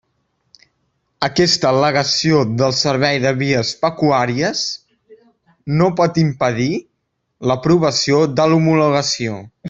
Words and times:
Aquesta 1.25 1.67
al·legació 1.71 2.39
del 2.61 2.73
Servei 2.77 3.19
de 3.27 3.33
Vies 3.43 3.73
Pecuàries 3.83 4.63
no 5.81 5.91
pot 6.03 6.17
impedir 6.25 6.69
l'aprovació 7.51 8.23
de 8.41 8.49
l'homologació. 8.55 9.37